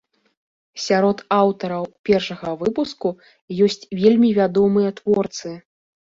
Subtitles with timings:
[0.83, 3.11] Сярод аўтараў першага выпуску
[3.67, 5.53] ёсць вельмі вядомыя творцы.